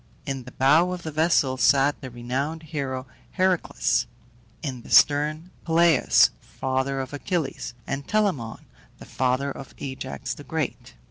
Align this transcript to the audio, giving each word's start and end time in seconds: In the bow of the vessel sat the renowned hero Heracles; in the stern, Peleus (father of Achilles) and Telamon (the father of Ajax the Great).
In 0.25 0.45
the 0.45 0.51
bow 0.53 0.93
of 0.93 1.03
the 1.03 1.11
vessel 1.11 1.57
sat 1.57 2.01
the 2.01 2.09
renowned 2.09 2.63
hero 2.63 3.05
Heracles; 3.33 4.07
in 4.63 4.81
the 4.81 4.89
stern, 4.89 5.51
Peleus 5.63 6.31
(father 6.41 6.99
of 6.99 7.13
Achilles) 7.13 7.75
and 7.85 8.07
Telamon 8.07 8.65
(the 8.97 9.05
father 9.05 9.51
of 9.51 9.75
Ajax 9.77 10.33
the 10.33 10.43
Great). 10.43 10.95